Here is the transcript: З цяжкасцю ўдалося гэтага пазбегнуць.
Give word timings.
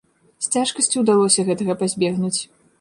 З 0.45 0.55
цяжкасцю 0.55 0.97
ўдалося 1.05 1.47
гэтага 1.53 1.79
пазбегнуць. 1.85 2.37